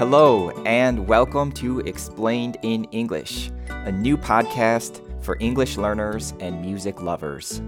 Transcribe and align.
Hello, 0.00 0.48
and 0.64 1.06
welcome 1.06 1.52
to 1.52 1.80
Explained 1.80 2.56
in 2.62 2.84
English, 2.84 3.50
a 3.68 3.92
new 3.92 4.16
podcast 4.16 5.02
for 5.22 5.36
English 5.40 5.76
learners 5.76 6.32
and 6.40 6.62
music 6.62 7.02
lovers. 7.02 7.60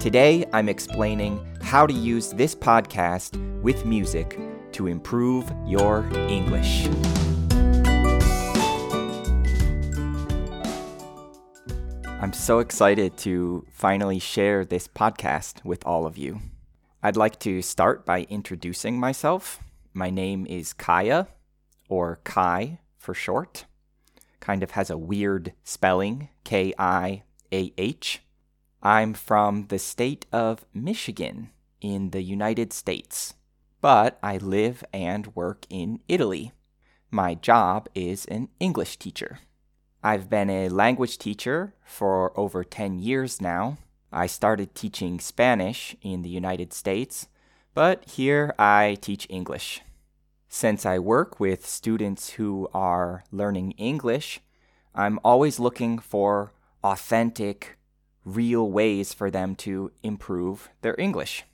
Today, 0.00 0.44
I'm 0.52 0.68
explaining 0.68 1.38
how 1.62 1.86
to 1.86 1.94
use 1.94 2.30
this 2.30 2.56
podcast 2.56 3.38
with 3.62 3.86
music 3.86 4.40
to 4.72 4.88
improve 4.88 5.52
your 5.64 6.04
English. 6.28 6.88
I'm 12.20 12.32
so 12.32 12.58
excited 12.58 13.16
to 13.18 13.64
finally 13.70 14.18
share 14.18 14.64
this 14.64 14.88
podcast 14.88 15.64
with 15.64 15.86
all 15.86 16.06
of 16.06 16.18
you. 16.18 16.40
I'd 17.04 17.16
like 17.16 17.38
to 17.38 17.62
start 17.62 18.04
by 18.04 18.22
introducing 18.22 18.98
myself. 18.98 19.60
My 19.94 20.10
name 20.10 20.44
is 20.46 20.74
Kiah, 20.74 21.28
or 21.92 22.20
Kai 22.24 22.78
for 22.96 23.12
short. 23.12 23.66
Kind 24.40 24.62
of 24.62 24.70
has 24.70 24.88
a 24.88 24.96
weird 24.96 25.52
spelling 25.62 26.30
K 26.42 26.72
I 26.78 27.22
A 27.52 27.74
H. 27.76 28.22
I'm 28.82 29.12
from 29.12 29.66
the 29.66 29.78
state 29.78 30.24
of 30.32 30.64
Michigan 30.72 31.50
in 31.82 32.10
the 32.10 32.22
United 32.22 32.72
States, 32.72 33.34
but 33.82 34.18
I 34.22 34.38
live 34.38 34.82
and 34.90 35.36
work 35.36 35.66
in 35.68 36.00
Italy. 36.08 36.52
My 37.10 37.34
job 37.34 37.90
is 37.94 38.24
an 38.24 38.48
English 38.58 38.96
teacher. 38.96 39.40
I've 40.02 40.30
been 40.30 40.48
a 40.48 40.70
language 40.70 41.18
teacher 41.18 41.74
for 41.84 42.32
over 42.40 42.64
10 42.64 43.00
years 43.00 43.38
now. 43.42 43.76
I 44.10 44.28
started 44.28 44.74
teaching 44.74 45.20
Spanish 45.20 45.94
in 46.00 46.22
the 46.22 46.30
United 46.30 46.72
States, 46.72 47.28
but 47.74 48.08
here 48.08 48.54
I 48.58 48.96
teach 49.02 49.26
English. 49.28 49.82
Since 50.54 50.84
I 50.84 50.98
work 50.98 51.40
with 51.40 51.66
students 51.66 52.32
who 52.32 52.68
are 52.74 53.24
learning 53.32 53.70
English, 53.78 54.42
I'm 54.94 55.18
always 55.24 55.58
looking 55.58 55.98
for 55.98 56.52
authentic, 56.84 57.78
real 58.26 58.70
ways 58.70 59.14
for 59.14 59.30
them 59.30 59.56
to 59.64 59.92
improve 60.02 60.68
their 60.82 60.94
English. 61.00 61.44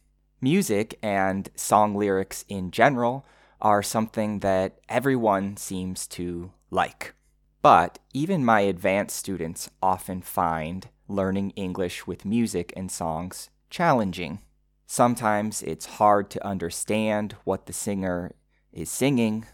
Music 0.41 0.99
and 1.01 1.49
song 1.55 1.95
lyrics 1.95 2.45
in 2.49 2.73
general 2.73 3.25
are 3.61 3.85
something 3.85 4.41
that 4.41 4.81
everyone 4.89 5.57
seems 5.57 6.09
to 6.09 6.51
like. 6.69 7.15
But 7.63 8.01
even 8.13 8.45
my 8.45 8.63
advanced 8.63 9.17
students 9.17 9.71
often 9.81 10.23
find 10.23 10.89
learning 11.07 11.51
English 11.51 12.09
with 12.09 12.25
music 12.25 12.73
and 12.77 12.91
songs 12.91 13.49
challenging. 13.71 14.41
Sometimes 14.87 15.63
it's 15.63 15.87
hard 15.87 16.31
to 16.31 16.45
understand 16.45 17.37
what 17.45 17.67
the 17.67 17.73
singer 17.73 18.33
is 18.73 18.91
singing. 18.91 19.47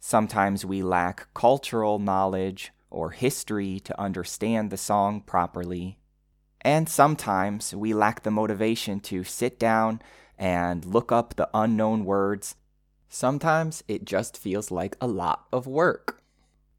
Sometimes 0.00 0.64
we 0.64 0.82
lack 0.82 1.32
cultural 1.34 1.98
knowledge 1.98 2.72
or 2.90 3.10
history 3.10 3.80
to 3.80 4.00
understand 4.00 4.70
the 4.70 4.76
song 4.76 5.20
properly. 5.20 5.98
And 6.60 6.88
sometimes 6.88 7.74
we 7.74 7.94
lack 7.94 8.22
the 8.22 8.30
motivation 8.30 9.00
to 9.00 9.24
sit 9.24 9.58
down 9.58 10.00
and 10.38 10.84
look 10.84 11.12
up 11.12 11.34
the 11.34 11.48
unknown 11.54 12.04
words. 12.04 12.56
Sometimes 13.08 13.84
it 13.88 14.04
just 14.04 14.36
feels 14.36 14.70
like 14.70 14.96
a 15.00 15.06
lot 15.06 15.46
of 15.52 15.66
work. 15.66 16.22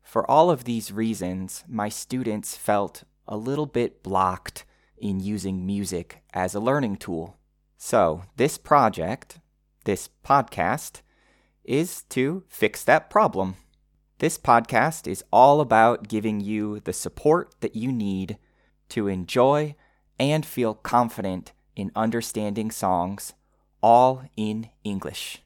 For 0.03 0.29
all 0.29 0.49
of 0.49 0.63
these 0.63 0.91
reasons, 0.91 1.63
my 1.67 1.89
students 1.89 2.55
felt 2.55 3.03
a 3.27 3.37
little 3.37 3.65
bit 3.65 4.03
blocked 4.03 4.65
in 4.97 5.19
using 5.19 5.65
music 5.65 6.23
as 6.33 6.55
a 6.55 6.59
learning 6.59 6.97
tool. 6.97 7.37
So, 7.77 8.23
this 8.37 8.57
project, 8.57 9.39
this 9.83 10.09
podcast, 10.25 11.01
is 11.67 12.03
to 12.09 12.43
fix 12.47 12.83
that 12.83 13.09
problem. 13.09 13.55
This 14.19 14.37
podcast 14.37 15.07
is 15.07 15.23
all 15.31 15.61
about 15.61 16.07
giving 16.07 16.39
you 16.39 16.79
the 16.79 16.93
support 16.93 17.53
that 17.59 17.75
you 17.75 17.91
need 17.91 18.37
to 18.89 19.07
enjoy 19.07 19.75
and 20.17 20.45
feel 20.45 20.73
confident 20.73 21.51
in 21.75 21.91
understanding 21.95 22.71
songs, 22.71 23.33
all 23.83 24.23
in 24.35 24.69
English. 24.83 25.43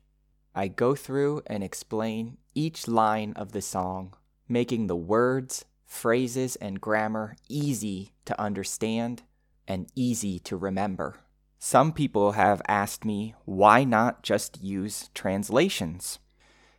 I 0.56 0.70
go 0.70 0.96
through 0.96 1.42
and 1.48 1.64
explain 1.64 2.38
each 2.56 2.88
line 2.88 3.34
of 3.36 3.52
the 3.52 3.62
song 3.62 4.14
making 4.48 4.88
the 4.88 4.96
words, 4.96 5.64
phrases, 5.86 6.58
and 6.58 6.82
grammar 6.82 7.36
easy 7.48 8.12
to 8.26 8.40
understand 8.40 9.24
and 9.68 9.88
easy 9.96 10.40
to 10.40 10.58
remember. 10.58 11.16
Some 11.64 11.94
people 11.94 12.32
have 12.32 12.60
asked 12.68 13.06
me 13.06 13.36
why 13.46 13.84
not 13.84 14.24
just 14.24 14.64
use 14.64 15.12
translations? 15.14 16.18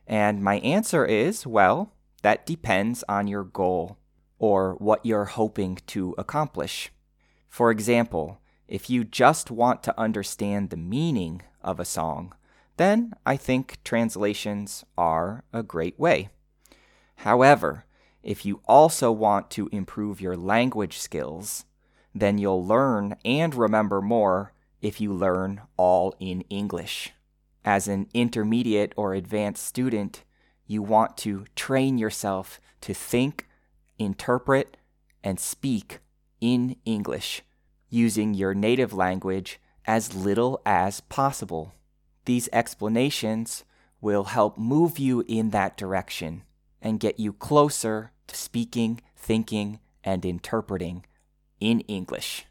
And 0.09 0.43
my 0.43 0.57
answer 0.59 1.07
is 1.07 1.47
well, 1.47 1.93
that 2.23 2.47
depends 2.47 3.05
on 3.09 3.29
your 3.29 3.45
goal 3.45 3.97
or 4.41 4.75
what 4.81 5.07
you're 5.07 5.27
hoping 5.27 5.79
to 5.87 6.17
accomplish. 6.19 6.91
For 7.49 7.71
example, 7.71 8.41
if 8.67 8.91
you 8.91 9.05
just 9.05 9.53
want 9.53 9.85
to 9.85 9.99
understand 9.99 10.71
the 10.71 10.77
meaning 10.77 11.43
of 11.63 11.79
a 11.79 11.85
song, 11.85 12.35
then 12.77 13.15
I 13.25 13.37
think 13.37 13.79
translations 13.85 14.85
are 14.99 15.45
a 15.53 15.63
great 15.63 15.97
way. 15.97 16.31
However, 17.19 17.85
if 18.25 18.45
you 18.45 18.63
also 18.67 19.13
want 19.13 19.49
to 19.53 19.69
improve 19.71 20.21
your 20.21 20.37
language 20.37 20.99
skills, 20.99 21.67
then 22.13 22.39
you'll 22.39 22.67
learn 22.67 23.15
and 23.25 23.55
remember 23.55 24.03
more 24.03 24.55
if 24.83 25.01
you 25.01 25.13
learn 25.13 25.63
all 25.79 26.15
in 26.21 26.43
English. 26.51 27.13
As 27.65 27.89
an 27.89 28.09
intermediate 28.13 28.93
or 28.97 29.15
advanced 29.15 29.65
student, 29.65 30.25
you 30.67 30.83
want 30.83 31.17
to 31.19 31.47
train 31.57 31.97
yourself 31.97 32.61
to 32.83 32.93
think, 32.93 33.47
interpret, 33.99 34.77
and 35.23 35.39
speak 35.39 36.01
in 36.41 36.77
English 36.85 37.43
using 37.89 38.35
your 38.35 38.55
native 38.55 38.93
language 38.93 39.61
as 39.87 40.15
little 40.15 40.61
as 40.67 41.01
possible. 41.01 41.73
These 42.25 42.49
explanations 42.53 43.65
will 44.01 44.25
help 44.25 44.59
move 44.59 44.99
you 44.99 45.25
in 45.29 45.51
that 45.51 45.77
direction 45.77 46.43
and 46.81 46.99
get 46.99 47.21
you 47.21 47.33
closer 47.33 48.11
to 48.27 48.35
speaking, 48.35 49.01
thinking, 49.17 49.79
and 50.03 50.25
interpreting 50.25 51.05
in 51.61 51.81
English. 51.81 52.47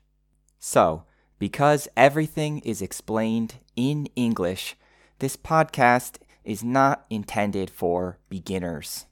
So, 0.59 1.03
because 1.41 1.87
everything 1.97 2.59
is 2.59 2.83
explained 2.83 3.55
in 3.75 4.05
English, 4.15 4.75
this 5.17 5.35
podcast 5.35 6.17
is 6.43 6.63
not 6.63 7.03
intended 7.09 7.67
for 7.67 8.19
beginners. 8.29 9.07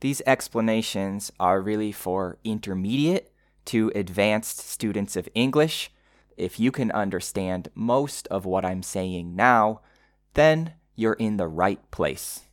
These 0.00 0.22
explanations 0.26 1.30
are 1.38 1.60
really 1.60 1.92
for 1.92 2.38
intermediate 2.44 3.30
to 3.66 3.92
advanced 3.94 4.58
students 4.58 5.16
of 5.16 5.28
English. 5.34 5.90
If 6.38 6.58
you 6.58 6.72
can 6.72 6.90
understand 6.92 7.68
most 7.74 8.26
of 8.28 8.46
what 8.46 8.64
I'm 8.64 8.82
saying 8.82 9.36
now, 9.36 9.82
then 10.32 10.72
you're 10.94 11.12
in 11.12 11.36
the 11.36 11.46
right 11.46 11.90
place. 11.90 12.48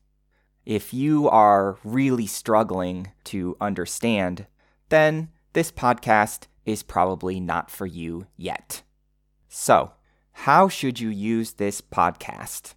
If 0.65 0.93
you 0.93 1.29
are 1.29 1.77
really 1.85 2.27
struggling 2.27 3.13
to 3.23 3.55
understand, 3.61 4.47
then 4.89 5.29
this 5.53 5.71
podcast 5.71 6.47
is 6.65 6.83
probably 6.83 7.39
not 7.39 7.71
for 7.71 7.85
you 7.85 8.27
yet. 8.35 8.83
So, 9.55 9.91
how 10.31 10.67
should 10.67 10.99
you 10.99 11.09
use 11.09 11.53
this 11.53 11.79
podcast? 11.79 12.73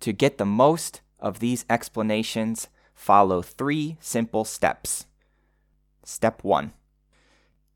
To 0.00 0.12
get 0.12 0.36
the 0.36 0.44
most 0.44 1.00
of 1.18 1.38
these 1.38 1.64
explanations, 1.70 2.68
follow 2.92 3.40
three 3.40 3.96
simple 3.98 4.44
steps. 4.44 5.06
Step 6.04 6.44
1 6.44 6.74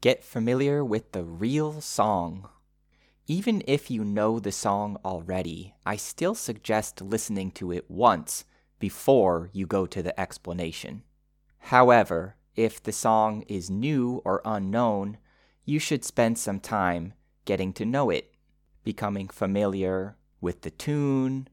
Get 0.02 0.22
familiar 0.22 0.84
with 0.84 1.12
the 1.12 1.24
real 1.24 1.80
song. 1.80 2.46
Even 3.26 3.62
if 3.66 3.90
you 3.90 4.04
know 4.04 4.38
the 4.38 4.52
song 4.52 4.98
already, 5.02 5.74
I 5.86 5.96
still 5.96 6.34
suggest 6.34 7.00
listening 7.00 7.52
to 7.52 7.72
it 7.72 7.90
once 7.90 8.44
before 8.78 9.48
you 9.54 9.66
go 9.66 9.86
to 9.86 10.02
the 10.02 10.20
explanation. 10.20 11.04
However, 11.58 12.36
if 12.54 12.82
the 12.82 12.92
song 12.92 13.44
is 13.48 13.70
new 13.70 14.20
or 14.26 14.42
unknown, 14.44 15.16
you 15.64 15.78
should 15.78 16.04
spend 16.04 16.36
some 16.36 16.60
time 16.60 17.14
getting 17.44 17.72
to 17.72 17.86
know 17.86 18.10
it, 18.10 18.31
becoming 18.84 19.28
familiar 19.28 20.16
with 20.40 20.62
the 20.62 20.70
tune, 20.70 21.48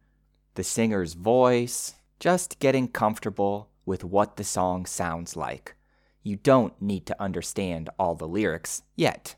the 0.56 0.64
singer's 0.64 1.14
voice, 1.14 1.96
just 2.20 2.60
getting 2.60 2.88
comfortable 2.88 3.70
with 3.86 4.04
what 4.04 4.36
the 4.36 4.44
song 4.44 4.86
sounds 4.86 5.36
like. 5.36 5.76
You 6.24 6.36
don't 6.36 6.80
need 6.82 7.06
to 7.08 7.22
understand 7.22 7.90
all 7.98 8.16
the 8.16 8.28
lyrics 8.28 8.84
yet. 8.96 9.36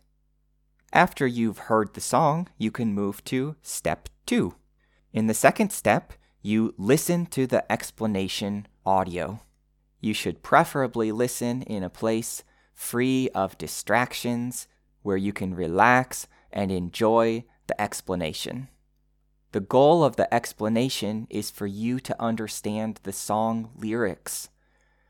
After 0.93 1.25
you've 1.25 1.69
heard 1.69 1.93
the 1.93 2.01
song, 2.01 2.49
you 2.57 2.71
can 2.71 2.93
move 2.93 3.23
to 3.25 3.55
step 3.61 4.09
two. 4.25 4.55
In 5.13 5.27
the 5.27 5.33
second 5.33 5.71
step, 5.71 6.13
you 6.41 6.73
listen 6.77 7.27
to 7.27 7.45
the 7.45 7.69
explanation 7.71 8.67
audio. 8.85 9.41
You 9.99 10.13
should 10.13 10.43
preferably 10.43 11.11
listen 11.11 11.61
in 11.61 11.83
a 11.83 11.89
place 11.89 12.43
free 12.73 13.29
of 13.35 13.57
distractions 13.57 14.67
where 15.03 15.17
you 15.17 15.31
can 15.31 15.53
relax 15.53 16.27
and 16.51 16.71
enjoy 16.71 17.45
the 17.67 17.79
explanation. 17.79 18.67
The 19.51 19.59
goal 19.59 20.03
of 20.03 20.15
the 20.15 20.33
explanation 20.33 21.27
is 21.29 21.51
for 21.51 21.67
you 21.67 21.99
to 21.99 22.21
understand 22.21 22.99
the 23.03 23.11
song 23.11 23.71
lyrics. 23.75 24.49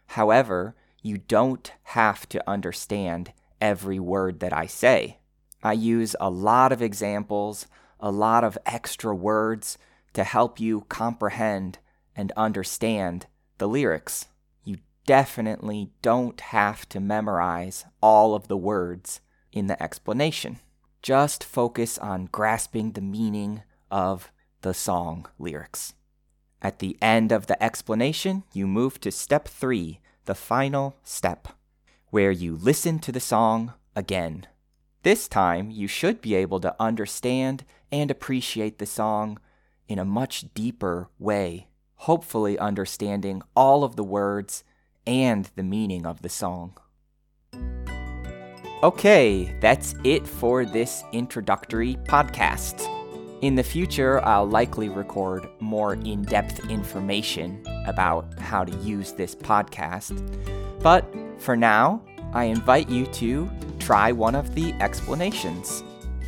However, 0.08 0.76
you 1.02 1.18
don't 1.18 1.72
have 1.84 2.28
to 2.30 2.50
understand 2.50 3.34
every 3.60 4.00
word 4.00 4.40
that 4.40 4.54
I 4.54 4.66
say. 4.66 5.20
I 5.64 5.74
use 5.74 6.16
a 6.20 6.30
lot 6.30 6.72
of 6.72 6.82
examples, 6.82 7.68
a 8.00 8.12
lot 8.12 8.44
of 8.44 8.58
extra 8.66 9.14
words 9.14 9.78
to 10.14 10.24
help 10.24 10.60
you 10.60 10.82
comprehend 10.90 11.78
and 12.16 12.32
understand 12.36 13.28
the 13.60 13.68
lyrics. 13.68 14.28
You 14.64 14.78
definitely 15.06 15.92
don't 16.02 16.42
have 16.42 16.90
to 16.90 17.00
memorize 17.00 17.86
all 18.02 18.34
of 18.34 18.48
the 18.48 18.58
words 18.58 19.22
in 19.52 19.68
the 19.68 19.82
explanation. 19.82 20.60
Just 21.02 21.44
focus 21.44 21.98
on 21.98 22.30
grasping 22.32 22.92
the 22.92 23.02
meaning 23.02 23.64
of 23.90 24.32
the 24.62 24.74
song 24.74 25.28
lyrics. 25.40 25.94
At 26.62 26.78
the 26.78 26.96
end 27.02 27.32
of 27.32 27.48
the 27.48 27.62
explanation, 27.62 28.44
you 28.54 28.68
move 28.68 29.00
to 29.02 29.12
step 29.12 29.48
three, 29.48 30.00
the 30.26 30.36
final 30.36 30.96
step, 31.04 31.48
where 32.12 32.30
you 32.30 32.56
listen 32.56 33.00
to 33.00 33.12
the 33.12 33.20
song 33.20 33.74
again. 33.96 34.46
This 35.02 35.28
time, 35.28 35.72
you 35.72 35.88
should 35.88 36.22
be 36.22 36.36
able 36.36 36.60
to 36.60 36.76
understand 36.80 37.64
and 37.92 38.12
appreciate 38.12 38.78
the 38.78 38.86
song 38.86 39.40
in 39.88 39.98
a 39.98 40.06
much 40.06 40.54
deeper 40.54 41.10
way, 41.18 41.68
hopefully, 41.96 42.60
understanding 42.60 43.42
all 43.56 43.84
of 43.84 43.96
the 43.96 44.04
words 44.04 44.64
and 45.08 45.50
the 45.56 45.64
meaning 45.64 46.06
of 46.06 46.22
the 46.22 46.30
song. 46.30 46.78
Okay, 48.84 49.56
that's 49.60 49.94
it 50.04 50.26
for 50.26 50.66
this 50.66 51.04
introductory 51.12 51.98
podcast. 52.06 52.88
In 53.44 53.54
the 53.54 53.62
future, 53.62 54.26
I'll 54.26 54.48
likely 54.48 54.90
record 54.90 55.48
more 55.60 55.94
in 55.94 56.24
depth 56.24 56.68
information 56.68 57.64
about 57.86 58.40
how 58.40 58.64
to 58.64 58.76
use 58.78 59.12
this 59.12 59.36
podcast. 59.36 60.18
But 60.82 61.06
for 61.38 61.56
now, 61.56 62.02
I 62.34 62.46
invite 62.46 62.90
you 62.90 63.06
to 63.06 63.52
try 63.78 64.12
one 64.12 64.34
of 64.34 64.56
the 64.56 64.74
explanations. 64.74 65.84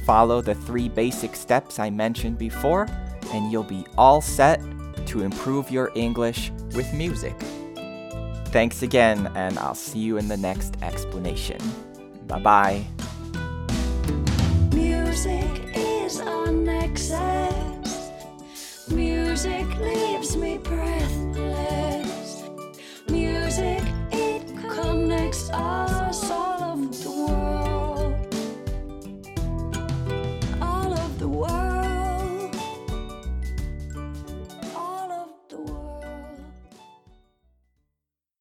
Follow 0.05 0.39
the 0.39 0.53
three 0.53 0.89
basic 0.89 1.35
steps 1.35 1.79
I 1.79 1.89
mentioned 1.89 2.37
before, 2.37 2.85
and 3.31 3.51
you'll 3.51 3.63
be 3.63 3.83
all 3.97 4.21
set 4.21 4.61
to 5.07 5.23
improve 5.23 5.71
your 5.71 5.91
English 5.95 6.51
with 6.75 6.93
music. 6.93 7.33
Thanks 8.49 8.83
again, 8.83 9.31
and 9.33 9.57
I'll 9.57 9.73
see 9.73 9.99
you 9.99 10.17
in 10.17 10.27
the 10.27 10.37
next 10.37 10.77
explanation. 10.83 11.57
Bye 12.33 12.39
bye. 12.39 12.85
Music 14.73 15.51
is 15.75 16.19
on 16.19 16.67
excess. 16.67 18.09
Music 18.89 19.67
leaves 19.79 20.35
me 20.35 20.57
praying. 20.57 21.82